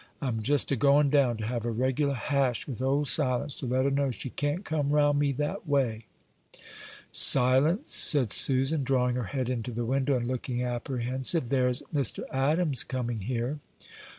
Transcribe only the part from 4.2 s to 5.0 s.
can't come